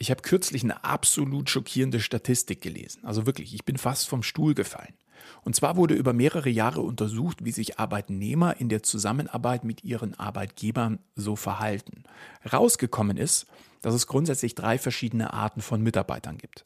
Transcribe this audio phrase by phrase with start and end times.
[0.00, 3.04] Ich habe kürzlich eine absolut schockierende Statistik gelesen.
[3.04, 4.94] Also wirklich, ich bin fast vom Stuhl gefallen.
[5.42, 10.18] Und zwar wurde über mehrere Jahre untersucht, wie sich Arbeitnehmer in der Zusammenarbeit mit ihren
[10.18, 12.04] Arbeitgebern so verhalten.
[12.50, 13.46] Rausgekommen ist,
[13.82, 16.62] dass es grundsätzlich drei verschiedene Arten von Mitarbeitern gibt.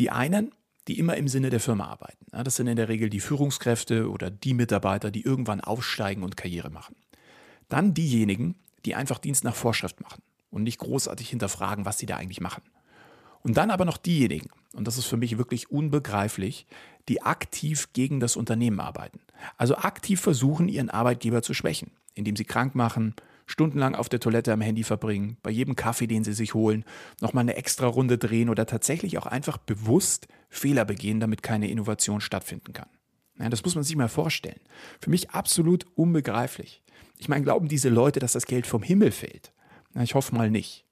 [0.00, 0.50] Die einen,
[0.88, 2.26] die immer im Sinne der Firma arbeiten.
[2.32, 6.70] Das sind in der Regel die Führungskräfte oder die Mitarbeiter, die irgendwann aufsteigen und Karriere
[6.70, 6.96] machen.
[7.68, 12.16] Dann diejenigen, die einfach Dienst nach Vorschrift machen und nicht großartig hinterfragen, was sie da
[12.16, 12.62] eigentlich machen.
[13.42, 16.66] Und dann aber noch diejenigen, und das ist für mich wirklich unbegreiflich,
[17.08, 19.20] die aktiv gegen das Unternehmen arbeiten.
[19.58, 23.14] Also aktiv versuchen, ihren Arbeitgeber zu schwächen, indem sie krank machen,
[23.46, 26.84] stundenlang auf der Toilette am Handy verbringen, bei jedem Kaffee, den sie sich holen,
[27.20, 32.20] nochmal eine extra Runde drehen oder tatsächlich auch einfach bewusst Fehler begehen, damit keine Innovation
[32.20, 32.88] stattfinden kann.
[33.38, 34.60] Ja, das muss man sich mal vorstellen.
[35.00, 36.82] Für mich absolut unbegreiflich.
[37.18, 39.52] Ich meine, glauben diese Leute, dass das Geld vom Himmel fällt?
[39.94, 40.84] Na, ich hoffe mal nicht.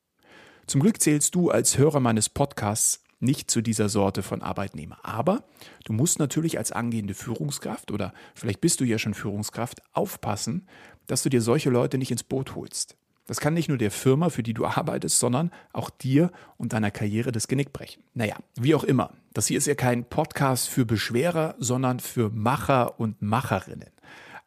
[0.66, 4.98] Zum Glück zählst du als Hörer meines Podcasts nicht zu dieser Sorte von Arbeitnehmer.
[5.02, 5.45] Aber
[5.84, 10.67] du musst natürlich als angehende Führungskraft oder vielleicht bist du ja schon Führungskraft aufpassen,
[11.06, 12.97] dass du dir solche Leute nicht ins Boot holst.
[13.27, 16.91] Das kann nicht nur der Firma, für die du arbeitest, sondern auch dir und deiner
[16.91, 18.03] Karriere das Genick brechen.
[18.14, 19.12] Naja, wie auch immer.
[19.33, 23.91] Das hier ist ja kein Podcast für Beschwerer, sondern für Macher und Macherinnen.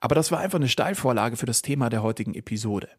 [0.01, 2.89] Aber das war einfach eine Steilvorlage für das Thema der heutigen Episode.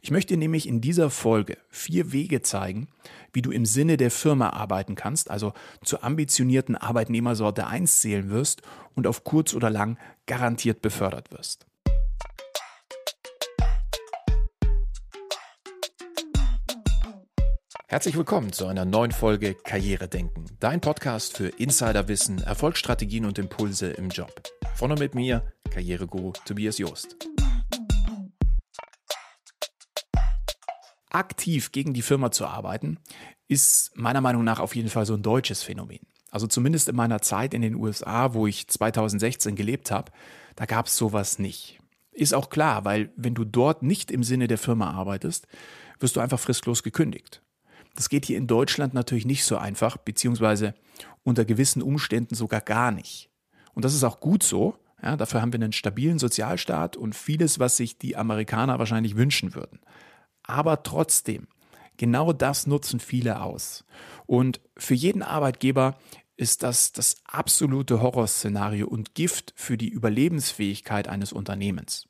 [0.00, 2.88] Ich möchte nämlich in dieser Folge vier Wege zeigen,
[3.32, 5.52] wie du im Sinne der Firma arbeiten kannst, also
[5.84, 8.62] zur ambitionierten Arbeitnehmersorte 1 zählen wirst
[8.94, 11.66] und auf kurz oder lang garantiert befördert wirst.
[17.90, 23.90] Herzlich willkommen zu einer neuen Folge Karriere denken, dein Podcast für Insiderwissen, Erfolgsstrategien und Impulse
[23.90, 24.32] im Job.
[24.76, 27.29] Von und mit mir, Karriereguru Tobias Joost.
[31.10, 32.98] Aktiv gegen die Firma zu arbeiten,
[33.48, 36.00] ist meiner Meinung nach auf jeden Fall so ein deutsches Phänomen.
[36.30, 40.12] Also zumindest in meiner Zeit in den USA, wo ich 2016 gelebt habe,
[40.56, 41.80] da gab es sowas nicht.
[42.12, 45.46] Ist auch klar, weil wenn du dort nicht im Sinne der Firma arbeitest,
[45.98, 47.42] wirst du einfach fristlos gekündigt.
[47.96, 50.74] Das geht hier in Deutschland natürlich nicht so einfach, beziehungsweise
[51.24, 53.30] unter gewissen Umständen sogar gar nicht.
[53.74, 54.76] Und das ist auch gut so.
[55.02, 59.54] Ja, dafür haben wir einen stabilen Sozialstaat und vieles, was sich die Amerikaner wahrscheinlich wünschen
[59.54, 59.80] würden.
[60.50, 61.46] Aber trotzdem,
[61.96, 63.84] genau das nutzen viele aus.
[64.26, 65.96] Und für jeden Arbeitgeber
[66.36, 72.08] ist das das absolute Horrorszenario und Gift für die Überlebensfähigkeit eines Unternehmens.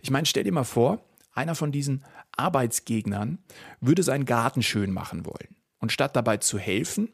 [0.00, 2.02] Ich meine, stell dir mal vor, einer von diesen
[2.32, 3.38] Arbeitsgegnern
[3.80, 5.54] würde seinen Garten schön machen wollen.
[5.78, 7.12] Und statt dabei zu helfen,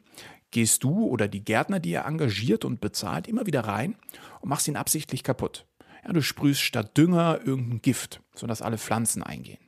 [0.49, 3.95] gehst du oder die Gärtner, die er engagiert und bezahlt, immer wieder rein
[4.39, 5.67] und machst ihn absichtlich kaputt.
[6.03, 9.62] Ja, du sprühst statt Dünger irgendein Gift, sodass alle Pflanzen eingehen.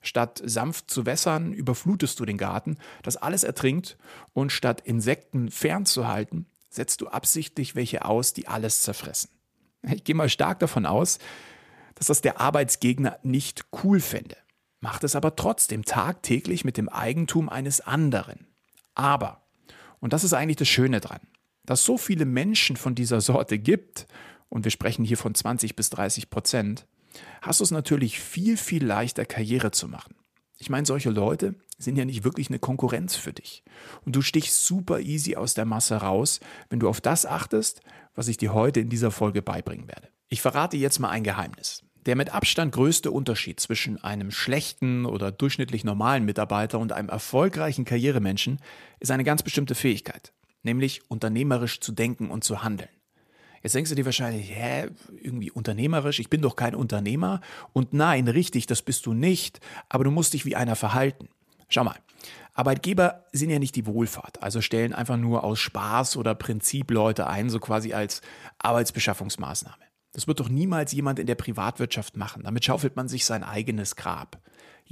[0.00, 3.98] Statt sanft zu wässern, überflutest du den Garten, das alles ertrinkt
[4.32, 9.30] und statt Insekten fernzuhalten, setzt du absichtlich welche aus, die alles zerfressen.
[9.82, 11.18] Ich gehe mal stark davon aus,
[11.94, 14.36] dass das der Arbeitsgegner nicht cool fände,
[14.80, 18.46] macht es aber trotzdem tagtäglich mit dem Eigentum eines anderen.
[18.94, 19.42] Aber,
[20.00, 21.20] und das ist eigentlich das Schöne dran,
[21.64, 24.06] dass so viele Menschen von dieser Sorte gibt,
[24.48, 26.86] und wir sprechen hier von 20 bis 30 Prozent,
[27.42, 30.14] hast du es natürlich viel, viel leichter, Karriere zu machen.
[30.58, 33.64] Ich meine, solche Leute sind ja nicht wirklich eine Konkurrenz für dich.
[34.04, 37.80] Und du stichst super easy aus der Masse raus, wenn du auf das achtest,
[38.14, 40.08] was ich dir heute in dieser Folge beibringen werde.
[40.28, 41.82] Ich verrate jetzt mal ein Geheimnis.
[42.06, 47.84] Der mit Abstand größte Unterschied zwischen einem schlechten oder durchschnittlich normalen Mitarbeiter und einem erfolgreichen
[47.84, 48.60] Karrieremenschen
[49.00, 50.32] ist eine ganz bestimmte Fähigkeit,
[50.62, 52.88] nämlich unternehmerisch zu denken und zu handeln.
[53.62, 54.88] Jetzt denkst du dir wahrscheinlich, hä,
[55.20, 57.40] irgendwie unternehmerisch, ich bin doch kein Unternehmer.
[57.72, 61.28] Und nein, richtig, das bist du nicht, aber du musst dich wie einer verhalten.
[61.68, 61.96] Schau mal,
[62.54, 67.26] Arbeitgeber sind ja nicht die Wohlfahrt, also stellen einfach nur aus Spaß oder Prinzip Leute
[67.26, 68.22] ein, so quasi als
[68.58, 69.76] Arbeitsbeschaffungsmaßnahme.
[70.12, 72.42] Das wird doch niemals jemand in der Privatwirtschaft machen.
[72.42, 74.40] Damit schaufelt man sich sein eigenes Grab.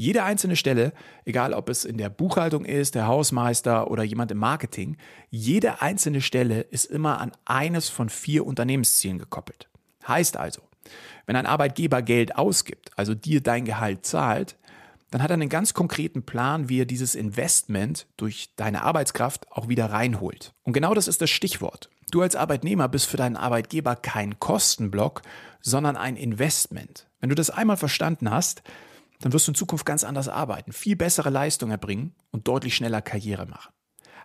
[0.00, 0.92] Jede einzelne Stelle,
[1.25, 4.97] egal ob es in der Buchhaltung ist, der Hausmeister oder jemand im Marketing,
[5.28, 9.68] jede einzelne Stelle ist immer an eines von vier Unternehmenszielen gekoppelt.
[10.06, 10.62] Heißt also,
[11.27, 14.56] wenn ein Arbeitgeber Geld ausgibt, also dir dein Gehalt zahlt,
[15.10, 19.66] dann hat er einen ganz konkreten Plan, wie er dieses Investment durch deine Arbeitskraft auch
[19.66, 20.53] wieder reinholt.
[20.62, 21.91] Und genau das ist das Stichwort.
[22.12, 25.22] Du als Arbeitnehmer bist für deinen Arbeitgeber kein Kostenblock,
[25.60, 27.09] sondern ein Investment.
[27.18, 28.62] Wenn du das einmal verstanden hast,
[29.20, 33.03] dann wirst du in Zukunft ganz anders arbeiten, viel bessere Leistung erbringen und deutlich schneller
[33.03, 33.72] Karriere machen.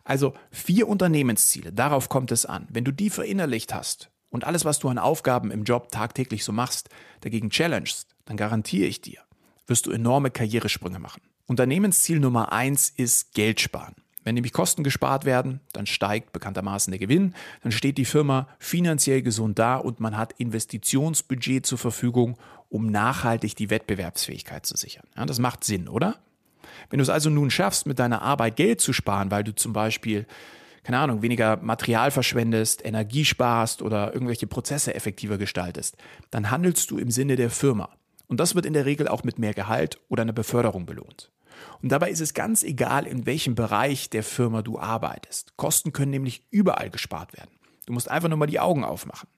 [0.03, 2.67] Also vier Unternehmensziele, darauf kommt es an.
[2.69, 6.51] Wenn du die verinnerlicht hast und alles, was du an Aufgaben im Job tagtäglich so
[6.51, 6.89] machst,
[7.21, 9.19] dagegen challengest, dann garantiere ich dir,
[9.65, 11.21] wirst du enorme Karrieresprünge machen.
[11.47, 13.95] Unternehmensziel Nummer eins ist Geld sparen.
[14.23, 19.21] Wenn nämlich Kosten gespart werden, dann steigt bekanntermaßen der Gewinn, dann steht die Firma finanziell
[19.21, 22.37] gesund da und man hat Investitionsbudget zur Verfügung,
[22.69, 25.05] um nachhaltig die Wettbewerbsfähigkeit zu sichern.
[25.15, 26.15] Ja, das macht Sinn, oder?
[26.89, 29.73] Wenn du es also nun schaffst, mit deiner Arbeit Geld zu sparen, weil du zum
[29.73, 30.25] Beispiel,
[30.83, 35.97] keine Ahnung, weniger Material verschwendest, Energie sparst oder irgendwelche Prozesse effektiver gestaltest,
[36.31, 37.89] dann handelst du im Sinne der Firma.
[38.27, 41.29] Und das wird in der Regel auch mit mehr Gehalt oder einer Beförderung belohnt.
[41.81, 45.57] Und dabei ist es ganz egal, in welchem Bereich der Firma du arbeitest.
[45.57, 47.51] Kosten können nämlich überall gespart werden.
[47.85, 49.29] Du musst einfach nur mal die Augen aufmachen.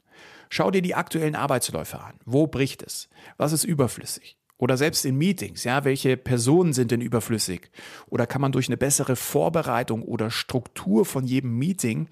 [0.49, 2.15] Schau dir die aktuellen Arbeitsläufe an.
[2.25, 3.09] Wo bricht es?
[3.37, 4.37] Was ist überflüssig?
[4.57, 7.69] Oder selbst in Meetings, ja, welche Personen sind denn überflüssig?
[8.07, 12.07] Oder kann man durch eine bessere Vorbereitung oder Struktur von jedem Meeting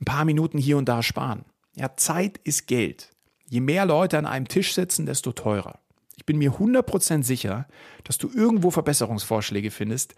[0.00, 1.44] ein paar Minuten hier und da sparen?
[1.76, 3.10] Ja, Zeit ist Geld.
[3.46, 5.79] Je mehr Leute an einem Tisch sitzen, desto teurer.
[6.20, 7.66] Ich bin mir 100% sicher,
[8.04, 10.14] dass du irgendwo Verbesserungsvorschläge findest,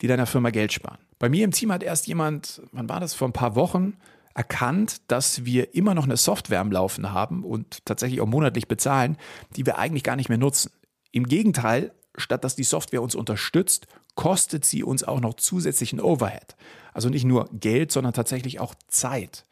[0.00, 0.98] die deiner Firma Geld sparen.
[1.20, 3.96] Bei mir im Team hat erst jemand, wann war das, vor ein paar Wochen,
[4.34, 9.16] erkannt, dass wir immer noch eine Software am Laufen haben und tatsächlich auch monatlich bezahlen,
[9.54, 10.72] die wir eigentlich gar nicht mehr nutzen.
[11.12, 13.86] Im Gegenteil, statt dass die Software uns unterstützt,
[14.16, 16.56] kostet sie uns auch noch zusätzlichen Overhead.
[16.92, 19.46] Also nicht nur Geld, sondern tatsächlich auch Zeit.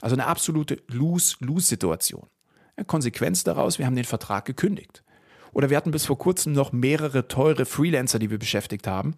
[0.00, 2.28] Also eine absolute Lose-Lose-Situation.
[2.86, 5.02] Konsequenz daraus, wir haben den Vertrag gekündigt.
[5.52, 9.14] Oder wir hatten bis vor kurzem noch mehrere teure Freelancer, die wir beschäftigt haben,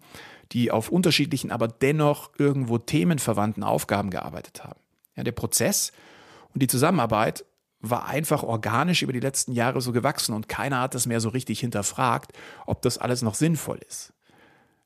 [0.51, 4.79] die auf unterschiedlichen, aber dennoch irgendwo themenverwandten Aufgaben gearbeitet haben.
[5.15, 5.91] Ja, der Prozess
[6.53, 7.45] und die Zusammenarbeit
[7.81, 11.29] war einfach organisch über die letzten Jahre so gewachsen und keiner hat das mehr so
[11.29, 12.31] richtig hinterfragt,
[12.65, 14.13] ob das alles noch sinnvoll ist.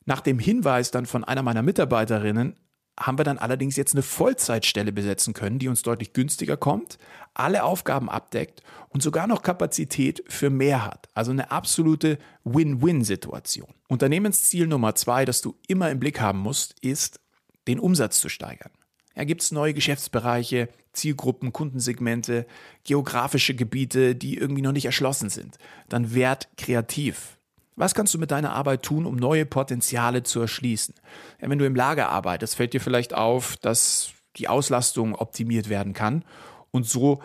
[0.05, 2.55] Nach dem Hinweis dann von einer meiner Mitarbeiterinnen
[2.99, 6.97] haben wir dann allerdings jetzt eine Vollzeitstelle besetzen können, die uns deutlich günstiger kommt,
[7.33, 11.09] alle Aufgaben abdeckt und sogar noch Kapazität für mehr hat.
[11.13, 13.73] Also eine absolute Win-Win-Situation.
[13.89, 17.19] Unternehmensziel Nummer zwei, das du immer im Blick haben musst, ist,
[17.67, 18.71] den Umsatz zu steigern.
[19.15, 22.45] Ja, gibt es neue Geschäftsbereiche, Zielgruppen, Kundensegmente,
[22.83, 25.57] geografische Gebiete, die irgendwie noch nicht erschlossen sind.
[25.89, 27.34] Dann werd kreativ.
[27.75, 30.95] Was kannst du mit deiner Arbeit tun, um neue Potenziale zu erschließen?
[31.41, 35.93] Ja, wenn du im Lager arbeitest, fällt dir vielleicht auf, dass die Auslastung optimiert werden
[35.93, 36.23] kann
[36.71, 37.21] und so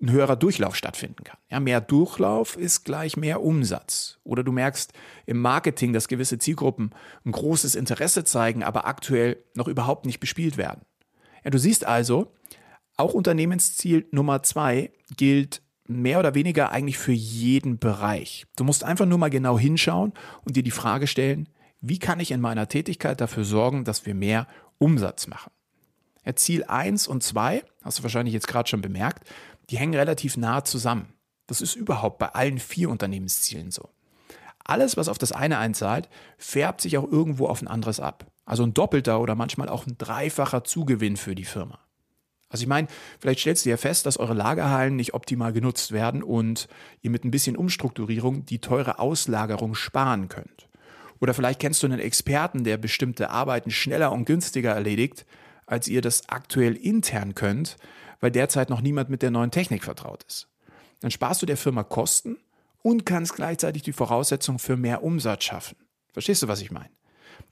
[0.00, 1.38] ein höherer Durchlauf stattfinden kann.
[1.50, 4.18] Ja, mehr Durchlauf ist gleich mehr Umsatz.
[4.22, 4.92] Oder du merkst
[5.26, 6.94] im Marketing, dass gewisse Zielgruppen
[7.24, 10.82] ein großes Interesse zeigen, aber aktuell noch überhaupt nicht bespielt werden.
[11.44, 12.32] Ja, du siehst also,
[12.96, 18.46] auch Unternehmensziel Nummer zwei gilt mehr oder weniger eigentlich für jeden Bereich.
[18.56, 20.12] Du musst einfach nur mal genau hinschauen
[20.44, 21.48] und dir die Frage stellen,
[21.80, 24.46] wie kann ich in meiner Tätigkeit dafür sorgen, dass wir mehr
[24.78, 25.50] Umsatz machen?
[26.24, 29.28] Ja, Ziel 1 und 2, hast du wahrscheinlich jetzt gerade schon bemerkt,
[29.70, 31.14] die hängen relativ nah zusammen.
[31.46, 33.88] Das ist überhaupt bei allen vier Unternehmenszielen so.
[34.64, 38.26] Alles, was auf das eine einzahlt, färbt sich auch irgendwo auf ein anderes ab.
[38.44, 41.78] Also ein doppelter oder manchmal auch ein dreifacher Zugewinn für die Firma.
[42.50, 46.22] Also ich meine, vielleicht stellst du ja fest, dass eure Lagerhallen nicht optimal genutzt werden
[46.22, 46.68] und
[47.02, 50.68] ihr mit ein bisschen Umstrukturierung die teure Auslagerung sparen könnt.
[51.20, 55.26] Oder vielleicht kennst du einen Experten, der bestimmte Arbeiten schneller und günstiger erledigt,
[55.66, 57.76] als ihr das aktuell intern könnt,
[58.20, 60.48] weil derzeit noch niemand mit der neuen Technik vertraut ist.
[61.00, 62.38] Dann sparst du der Firma Kosten
[62.82, 65.76] und kannst gleichzeitig die Voraussetzung für mehr Umsatz schaffen.
[66.12, 66.90] Verstehst du, was ich meine?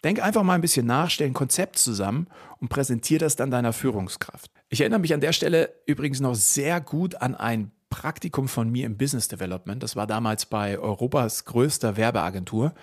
[0.02, 2.26] Denk einfach mal ein bisschen nach, stell ein Konzept zusammen
[2.58, 4.50] und präsentier das dann deiner Führungskraft.
[4.68, 8.84] Ich erinnere mich an der Stelle übrigens noch sehr gut an ein Praktikum von mir
[8.84, 9.80] im Business Development.
[9.80, 12.74] Das war damals bei Europas größter Werbeagentur.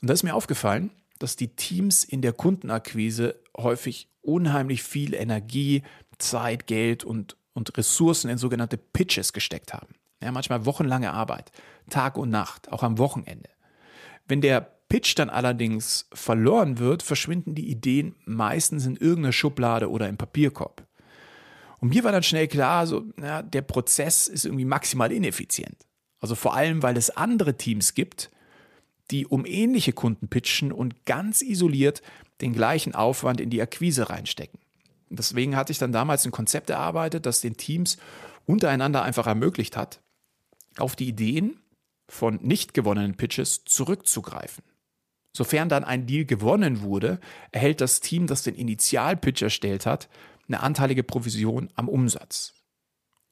[0.00, 5.82] Und da ist mir aufgefallen, dass die Teams in der Kundenakquise häufig unheimlich viel Energie,
[6.18, 9.94] Zeit, Geld und, und Ressourcen in sogenannte Pitches gesteckt haben.
[10.22, 11.50] Ja, manchmal wochenlange Arbeit,
[11.90, 13.50] Tag und Nacht, auch am Wochenende.
[14.26, 20.08] Wenn der Pitch dann allerdings verloren wird, verschwinden die Ideen meistens in irgendeiner Schublade oder
[20.08, 20.86] im Papierkorb.
[21.84, 25.76] Und mir war dann schnell klar, so, ja, der Prozess ist irgendwie maximal ineffizient.
[26.18, 28.30] Also vor allem, weil es andere Teams gibt,
[29.10, 32.00] die um ähnliche Kunden pitchen und ganz isoliert
[32.40, 34.60] den gleichen Aufwand in die Akquise reinstecken.
[35.10, 37.98] Deswegen hatte ich dann damals ein Konzept erarbeitet, das den Teams
[38.46, 40.00] untereinander einfach ermöglicht hat,
[40.78, 41.60] auf die Ideen
[42.08, 44.64] von nicht gewonnenen Pitches zurückzugreifen.
[45.36, 47.20] Sofern dann ein Deal gewonnen wurde,
[47.52, 50.08] erhält das Team, das den Initialpitch erstellt hat,
[50.48, 52.54] eine anteilige Provision am Umsatz.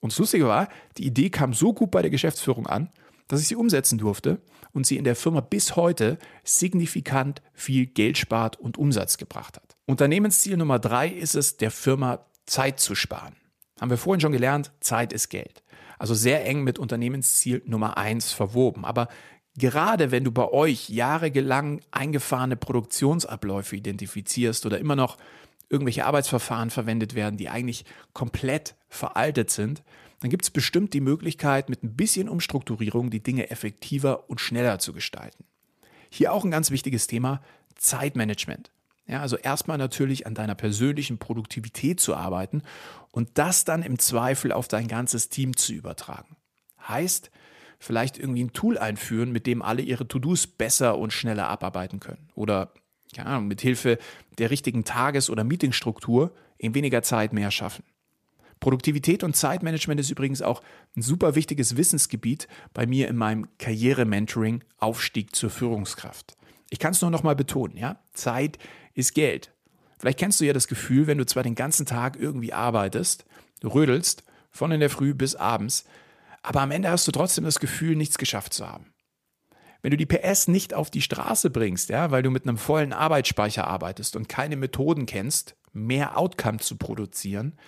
[0.00, 2.90] Und das Lustige war, die Idee kam so gut bei der Geschäftsführung an,
[3.28, 4.42] dass ich sie umsetzen durfte
[4.72, 9.76] und sie in der Firma bis heute signifikant viel Geld spart und Umsatz gebracht hat.
[9.86, 13.36] Unternehmensziel Nummer drei ist es, der Firma Zeit zu sparen.
[13.80, 15.62] Haben wir vorhin schon gelernt, Zeit ist Geld.
[15.98, 18.84] Also sehr eng mit Unternehmensziel Nummer eins verwoben.
[18.84, 19.08] Aber
[19.54, 25.18] Gerade wenn du bei euch jahrelang eingefahrene Produktionsabläufe identifizierst oder immer noch
[25.72, 29.82] irgendwelche Arbeitsverfahren verwendet werden, die eigentlich komplett veraltet sind,
[30.20, 34.78] dann gibt es bestimmt die Möglichkeit, mit ein bisschen Umstrukturierung die Dinge effektiver und schneller
[34.78, 35.44] zu gestalten.
[36.10, 37.42] Hier auch ein ganz wichtiges Thema,
[37.74, 38.70] Zeitmanagement.
[39.06, 42.62] Ja, also erstmal natürlich an deiner persönlichen Produktivität zu arbeiten
[43.10, 46.36] und das dann im Zweifel auf dein ganzes Team zu übertragen.
[46.86, 47.30] Heißt,
[47.80, 52.28] vielleicht irgendwie ein Tool einführen, mit dem alle ihre To-Dos besser und schneller abarbeiten können.
[52.36, 52.72] Oder
[53.18, 53.98] Ahnung, mit Hilfe
[54.38, 57.84] der richtigen Tages- oder Meetingstruktur in weniger Zeit mehr schaffen.
[58.60, 60.62] Produktivität und Zeitmanagement ist übrigens auch
[60.96, 66.36] ein super wichtiges Wissensgebiet bei mir in meinem Karriere-Mentoring Aufstieg zur Führungskraft.
[66.70, 67.98] Ich kann es nur noch mal betonen, ja?
[68.12, 68.58] Zeit
[68.94, 69.52] ist Geld.
[69.98, 73.24] Vielleicht kennst du ja das Gefühl, wenn du zwar den ganzen Tag irgendwie arbeitest,
[73.60, 75.84] du rödelst von in der Früh bis abends,
[76.42, 78.91] aber am Ende hast du trotzdem das Gefühl, nichts geschafft zu haben.
[79.82, 82.92] Wenn du die PS nicht auf die Straße bringst, ja, weil du mit einem vollen
[82.92, 87.58] Arbeitsspeicher arbeitest und keine Methoden kennst, mehr Outcome zu produzieren,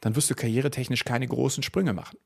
[0.00, 2.18] dann wirst du karrieretechnisch keine großen Sprünge machen.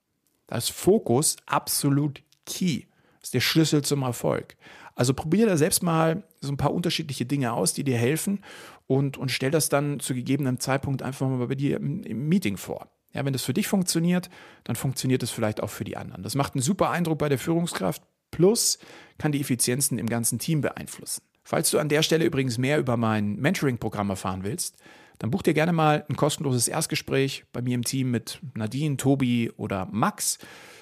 [0.46, 2.84] Da ist Fokus absolut key.
[3.20, 4.56] Das ist der Schlüssel zum Erfolg.
[4.94, 8.44] Also probier da selbst mal so ein paar unterschiedliche Dinge aus, die dir helfen
[8.87, 12.56] und, und stell das dann zu gegebenem Zeitpunkt einfach mal bei dir im, im Meeting
[12.56, 12.88] vor.
[13.14, 14.30] Ja, wenn das für dich funktioniert,
[14.64, 16.22] dann funktioniert es vielleicht auch für die anderen.
[16.22, 18.78] Das macht einen super Eindruck bei der Führungskraft, plus
[19.18, 21.22] kann die Effizienzen im ganzen Team beeinflussen.
[21.44, 24.76] Falls du an der Stelle übrigens mehr über mein Mentoring-Programm erfahren willst,
[25.18, 29.52] dann buch dir gerne mal ein kostenloses Erstgespräch bei mir im Team mit Nadine, Tobi
[29.56, 30.38] oder Max.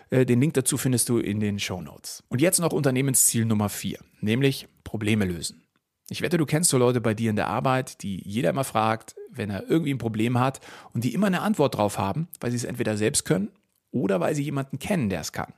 [0.09, 2.23] Äh, den Link dazu findest du in den Show Notes.
[2.29, 5.63] Und jetzt noch Unternehmensziel Nummer 4, nämlich Probleme lösen.
[6.09, 9.15] Ich wette, du kennst so Leute bei dir in der Arbeit, die jeder immer fragt,
[9.31, 10.61] wenn er irgendwie ein Problem hat
[10.93, 13.51] und die immer eine Antwort drauf haben, weil sie es entweder selbst können
[13.93, 15.53] oder weil sie jemanden kennen, der es kann.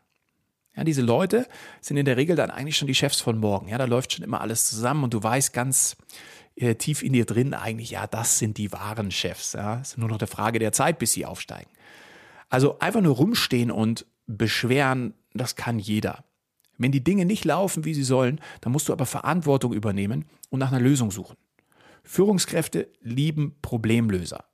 [0.76, 1.46] Ja, diese Leute
[1.80, 3.68] sind in der Regel dann eigentlich schon die Chefs von morgen.
[3.68, 5.96] Ja, da läuft schon immer alles zusammen und du weißt ganz
[6.56, 9.52] äh, tief in dir drin eigentlich, ja, das sind die wahren Chefs.
[9.52, 11.70] Ja, es ist nur noch eine Frage der Zeit, bis sie aufsteigen.
[12.48, 16.24] Also einfach nur rumstehen und beschweren, das kann jeder.
[16.78, 20.58] Wenn die Dinge nicht laufen, wie sie sollen, dann musst du aber Verantwortung übernehmen und
[20.58, 21.36] nach einer Lösung suchen.
[22.02, 24.44] Führungskräfte lieben Problemlöser.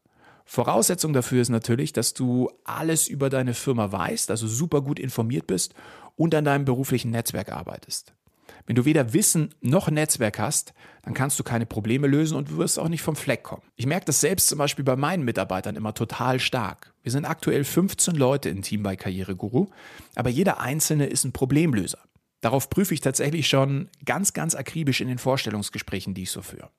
[0.50, 5.46] Voraussetzung dafür ist natürlich, dass du alles über deine Firma weißt, also super gut informiert
[5.46, 5.74] bist
[6.16, 8.14] und an deinem beruflichen Netzwerk arbeitest.
[8.64, 12.56] Wenn du weder Wissen noch Netzwerk hast, dann kannst du keine Probleme lösen und du
[12.56, 13.60] wirst auch nicht vom Fleck kommen.
[13.76, 16.94] Ich merke das selbst zum Beispiel bei meinen Mitarbeitern immer total stark.
[17.02, 19.66] Wir sind aktuell 15 Leute im Team bei Karriereguru,
[20.14, 21.98] aber jeder Einzelne ist ein Problemlöser.
[22.40, 26.70] Darauf prüfe ich tatsächlich schon ganz, ganz akribisch in den Vorstellungsgesprächen, die ich so führe.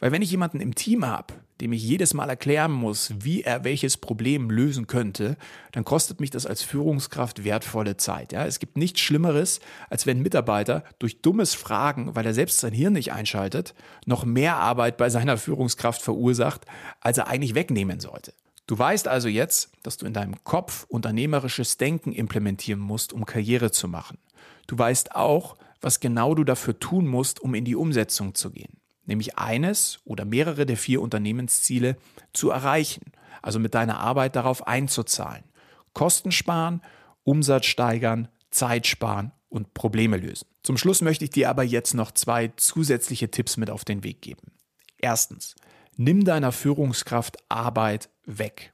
[0.00, 3.64] Weil wenn ich jemanden im Team habe, dem ich jedes Mal erklären muss, wie er
[3.64, 5.36] welches Problem lösen könnte,
[5.72, 8.32] dann kostet mich das als Führungskraft wertvolle Zeit.
[8.32, 12.58] Ja, es gibt nichts Schlimmeres, als wenn ein Mitarbeiter durch dummes Fragen, weil er selbst
[12.58, 16.62] sein Hirn nicht einschaltet, noch mehr Arbeit bei seiner Führungskraft verursacht,
[17.00, 18.34] als er eigentlich wegnehmen sollte.
[18.66, 23.70] Du weißt also jetzt, dass du in deinem Kopf unternehmerisches Denken implementieren musst, um Karriere
[23.70, 24.18] zu machen.
[24.66, 28.78] Du weißt auch, was genau du dafür tun musst, um in die Umsetzung zu gehen
[29.06, 31.96] nämlich eines oder mehrere der vier Unternehmensziele
[32.32, 35.44] zu erreichen, also mit deiner Arbeit darauf einzuzahlen.
[35.92, 36.82] Kosten sparen,
[37.22, 40.46] Umsatz steigern, Zeit sparen und Probleme lösen.
[40.62, 44.22] Zum Schluss möchte ich dir aber jetzt noch zwei zusätzliche Tipps mit auf den Weg
[44.22, 44.52] geben.
[44.98, 45.54] Erstens,
[45.96, 48.72] nimm deiner Führungskraft Arbeit weg.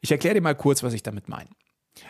[0.00, 1.50] Ich erkläre dir mal kurz, was ich damit meine.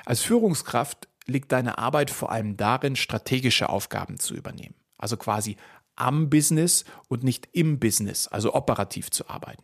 [0.05, 4.75] Als Führungskraft liegt deine Arbeit vor allem darin, strategische Aufgaben zu übernehmen.
[4.99, 5.57] Also quasi
[5.97, 9.63] am Business und nicht im Business, also operativ zu arbeiten.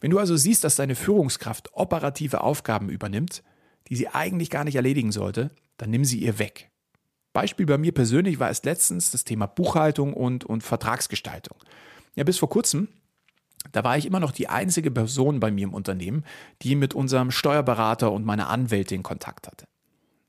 [0.00, 3.42] Wenn du also siehst, dass deine Führungskraft operative Aufgaben übernimmt,
[3.88, 6.70] die sie eigentlich gar nicht erledigen sollte, dann nimm sie ihr weg.
[7.32, 11.56] Beispiel bei mir persönlich war es letztens das Thema Buchhaltung und, und Vertragsgestaltung.
[12.16, 12.88] Ja, bis vor kurzem,
[13.70, 16.24] da war ich immer noch die einzige Person bei mir im Unternehmen,
[16.62, 19.67] die mit unserem Steuerberater und meiner Anwältin Kontakt hatte.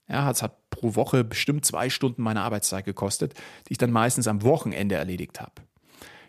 [0.10, 3.34] Ja, es hat pro Woche bestimmt zwei Stunden meiner Arbeitszeit gekostet,
[3.68, 5.54] die ich dann meistens am Wochenende erledigt habe.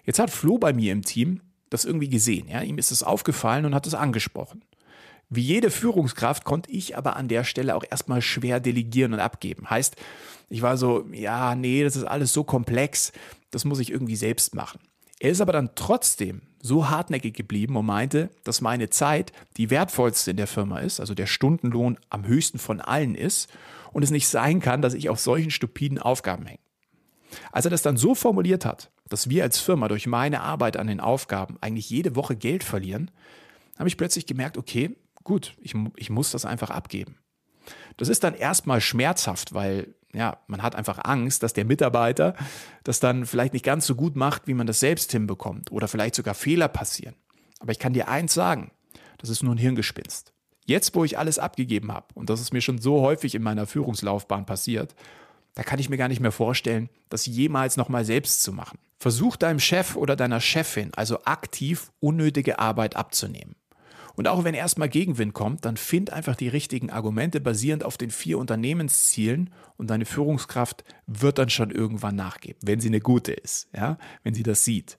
[0.05, 2.49] Jetzt hat Flo bei mir im Team das irgendwie gesehen.
[2.49, 2.63] Ja?
[2.63, 4.65] Ihm ist es aufgefallen und hat es angesprochen.
[5.29, 9.71] Wie jede Führungskraft konnte ich aber an der Stelle auch erstmal schwer delegieren und abgeben.
[9.71, 9.95] Heißt,
[10.49, 13.13] ich war so, ja, nee, das ist alles so komplex,
[13.53, 14.81] das muss ich irgendwie selbst machen.
[15.21, 20.31] Er ist aber dann trotzdem so hartnäckig geblieben und meinte, dass meine Zeit die wertvollste
[20.31, 23.49] in der Firma ist, also der Stundenlohn am höchsten von allen ist
[23.93, 26.61] und es nicht sein kann, dass ich auf solchen stupiden Aufgaben hänge.
[27.53, 30.87] Als er das dann so formuliert hat, dass wir als Firma durch meine Arbeit an
[30.87, 33.11] den Aufgaben eigentlich jede Woche Geld verlieren,
[33.79, 37.17] habe ich plötzlich gemerkt, okay, gut, ich, ich muss das einfach abgeben.
[37.99, 42.35] Das ist dann erstmal schmerzhaft, weil ja, man hat einfach Angst, dass der Mitarbeiter
[42.85, 46.15] das dann vielleicht nicht ganz so gut macht, wie man das selbst hinbekommt oder vielleicht
[46.15, 47.15] sogar Fehler passieren.
[47.61, 48.73] Aber ich kann dir eins sagen,
[49.19, 50.33] das ist nur ein Hirngespinst.
[50.67, 53.67] Jetzt, wo ich alles abgegeben habe, und das ist mir schon so häufig in meiner
[53.67, 54.95] Führungslaufbahn passiert,
[55.55, 58.79] da kann ich mir gar nicht mehr vorstellen, das jemals nochmal selbst zu machen.
[58.99, 63.57] Versuch deinem Chef oder deiner Chefin also aktiv unnötige Arbeit abzunehmen.
[64.21, 68.11] Und auch wenn erstmal Gegenwind kommt, dann find einfach die richtigen Argumente basierend auf den
[68.11, 69.49] vier Unternehmenszielen
[69.79, 74.35] und deine Führungskraft wird dann schon irgendwann nachgeben, wenn sie eine gute ist, ja, wenn
[74.35, 74.99] sie das sieht.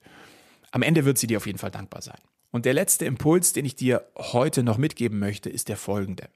[0.71, 2.17] Am Ende wird sie dir auf jeden Fall dankbar sein.
[2.49, 6.27] Und der letzte Impuls, den ich dir heute noch mitgeben möchte, ist der folgende.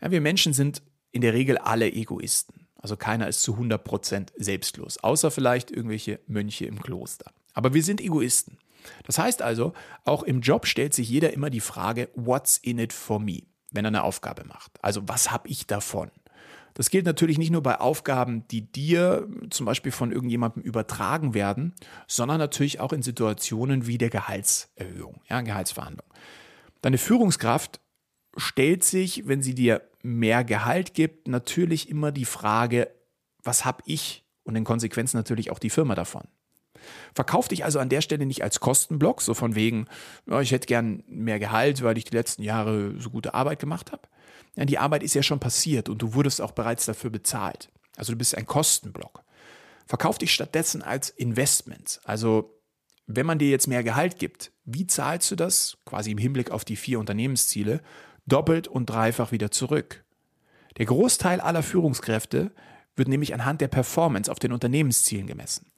[0.00, 0.80] Ja, wir Menschen sind
[1.12, 2.68] in der Regel alle Egoisten.
[2.76, 7.30] Also keiner ist zu 100% selbstlos, außer vielleicht irgendwelche Mönche im Kloster.
[7.52, 8.56] Aber wir sind Egoisten.
[9.04, 9.72] Das heißt also,
[10.04, 13.84] auch im Job stellt sich jeder immer die Frage, what's in it for me, wenn
[13.84, 14.72] er eine Aufgabe macht.
[14.82, 16.10] Also was habe ich davon?
[16.74, 21.74] Das gilt natürlich nicht nur bei Aufgaben, die dir zum Beispiel von irgendjemandem übertragen werden,
[22.06, 26.06] sondern natürlich auch in Situationen wie der Gehaltserhöhung, ja, Gehaltsverhandlung.
[26.80, 27.80] Deine Führungskraft
[28.36, 32.90] stellt sich, wenn sie dir mehr Gehalt gibt, natürlich immer die Frage,
[33.42, 36.28] was habe ich und in Konsequenz natürlich auch die Firma davon.
[37.14, 39.86] Verkauf dich also an der Stelle nicht als Kostenblock, so von wegen,
[40.40, 44.02] ich hätte gern mehr Gehalt, weil ich die letzten Jahre so gute Arbeit gemacht habe.
[44.56, 47.70] Die Arbeit ist ja schon passiert und du wurdest auch bereits dafür bezahlt.
[47.96, 49.22] Also du bist ein Kostenblock.
[49.86, 52.00] Verkauf dich stattdessen als Investment.
[52.04, 52.58] Also
[53.06, 56.64] wenn man dir jetzt mehr Gehalt gibt, wie zahlst du das, quasi im Hinblick auf
[56.64, 57.80] die vier Unternehmensziele,
[58.26, 60.04] doppelt und dreifach wieder zurück?
[60.76, 62.52] Der Großteil aller Führungskräfte
[62.96, 65.70] wird nämlich anhand der Performance auf den Unternehmenszielen gemessen.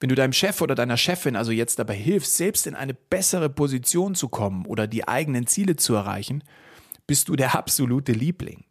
[0.00, 3.48] Wenn du deinem Chef oder deiner Chefin also jetzt dabei hilfst, selbst in eine bessere
[3.48, 6.44] Position zu kommen oder die eigenen Ziele zu erreichen,
[7.06, 8.64] bist du der absolute Liebling.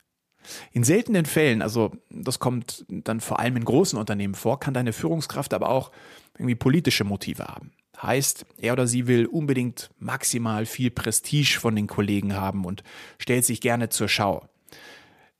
[0.71, 4.93] In seltenen Fällen, also das kommt dann vor allem in großen Unternehmen vor, kann deine
[4.93, 5.91] Führungskraft aber auch
[6.37, 7.71] irgendwie politische Motive haben.
[8.01, 12.83] Heißt, er oder sie will unbedingt maximal viel Prestige von den Kollegen haben und
[13.17, 14.47] stellt sich gerne zur Schau.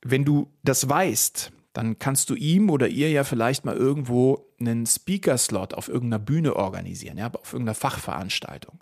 [0.02, 4.86] Wenn du das weißt, dann kannst du ihm oder ihr ja vielleicht mal irgendwo einen
[4.86, 8.80] Speaker-Slot auf irgendeiner Bühne organisieren, ja, auf irgendeiner Fachveranstaltung.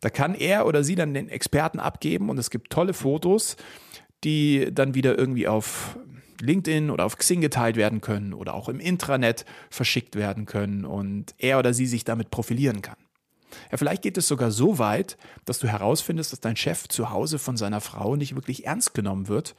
[0.00, 3.56] Da kann er oder sie dann den Experten abgeben und es gibt tolle Fotos,
[4.22, 5.98] die dann wieder irgendwie auf
[6.42, 11.34] LinkedIn oder auf Xing geteilt werden können oder auch im Intranet verschickt werden können und
[11.38, 12.98] er oder sie sich damit profilieren kann.
[13.70, 17.38] Ja, vielleicht geht es sogar so weit, dass du herausfindest, dass dein Chef zu Hause
[17.38, 19.54] von seiner Frau nicht wirklich ernst genommen wird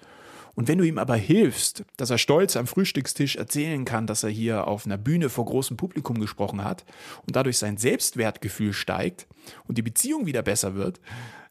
[0.56, 4.30] und wenn du ihm aber hilfst, dass er stolz am Frühstückstisch erzählen kann, dass er
[4.30, 6.86] hier auf einer Bühne vor großem Publikum gesprochen hat
[7.28, 9.28] und dadurch sein Selbstwertgefühl steigt
[9.68, 11.02] und die Beziehung wieder besser wird,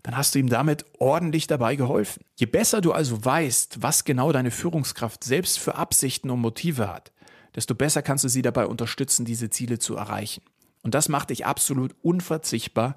[0.03, 2.23] dann hast du ihm damit ordentlich dabei geholfen.
[2.37, 7.13] Je besser du also weißt, was genau deine Führungskraft selbst für Absichten und Motive hat,
[7.55, 10.43] desto besser kannst du sie dabei unterstützen, diese Ziele zu erreichen.
[10.83, 12.97] Und das macht dich absolut unverzichtbar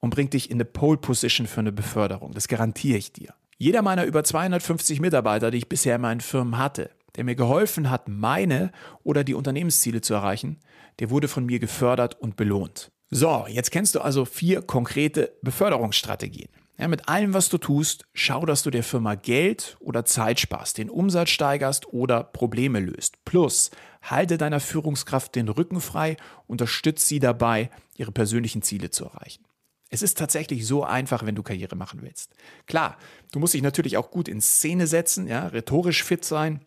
[0.00, 2.32] und bringt dich in eine Pole Position für eine Beförderung.
[2.32, 3.34] Das garantiere ich dir.
[3.60, 7.90] Jeder meiner über 250 Mitarbeiter, die ich bisher in meinen Firmen hatte, der mir geholfen
[7.90, 8.70] hat, meine
[9.02, 10.60] oder die Unternehmensziele zu erreichen,
[11.00, 12.92] der wurde von mir gefördert und belohnt.
[13.10, 16.50] So, jetzt kennst du also vier konkrete Beförderungsstrategien.
[16.78, 20.78] Ja, mit allem, was du tust, schau, dass du der Firma Geld oder Zeit sparst,
[20.78, 23.24] den Umsatz steigerst oder Probleme löst.
[23.24, 26.16] Plus, halte deiner Führungskraft den Rücken frei,
[26.46, 29.42] unterstütze sie dabei, ihre persönlichen Ziele zu erreichen.
[29.90, 32.34] Es ist tatsächlich so einfach, wenn du Karriere machen willst.
[32.66, 32.98] Klar,
[33.32, 36.60] du musst dich natürlich auch gut in Szene setzen, ja, rhetorisch fit sein,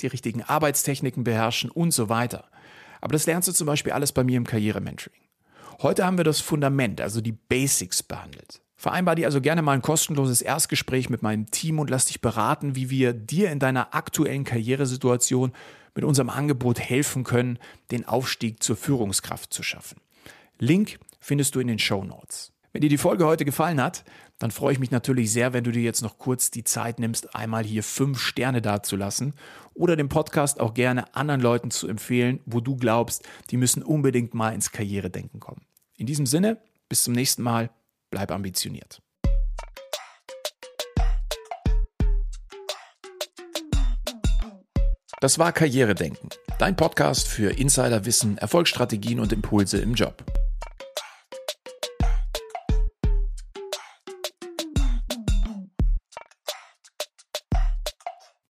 [0.00, 2.48] die richtigen Arbeitstechniken beherrschen und so weiter.
[3.00, 5.20] Aber das lernst du zum Beispiel alles bei mir im Karrierementoring.
[5.82, 8.60] Heute haben wir das Fundament, also die Basics behandelt.
[8.76, 12.76] Vereinbar dir also gerne mal ein kostenloses Erstgespräch mit meinem Team und lass dich beraten,
[12.76, 15.52] wie wir dir in deiner aktuellen Karrieresituation
[15.94, 17.58] mit unserem Angebot helfen können,
[17.90, 19.98] den Aufstieg zur Führungskraft zu schaffen.
[20.58, 22.52] Link findest du in den Show Notes.
[22.72, 24.04] Wenn dir die Folge heute gefallen hat,
[24.38, 27.34] dann freue ich mich natürlich sehr, wenn du dir jetzt noch kurz die Zeit nimmst,
[27.34, 29.32] einmal hier fünf Sterne dazulassen
[29.72, 34.34] oder den Podcast auch gerne anderen Leuten zu empfehlen, wo du glaubst, die müssen unbedingt
[34.34, 35.64] mal ins Karrieredenken kommen.
[35.96, 36.58] In diesem Sinne,
[36.90, 37.70] bis zum nächsten Mal,
[38.10, 39.00] bleib ambitioniert.
[45.20, 50.22] Das war Karrieredenken, dein Podcast für Insiderwissen, Erfolgsstrategien und Impulse im Job.